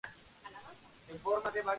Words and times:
Al 0.43 0.55
año 0.55 0.73
siguiente 0.73 1.15
revalidó 1.23 1.41
su 1.43 1.49
título. 1.51 1.69